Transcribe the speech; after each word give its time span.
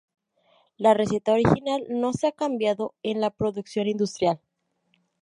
La 0.77 0.95
receta 0.95 1.31
original 1.33 1.85
no 1.87 2.11
se 2.11 2.25
ha 2.25 2.31
cambiado 2.31 2.95
en 3.03 3.21
la 3.21 3.29
producción 3.29 3.87
industrial. 3.87 4.41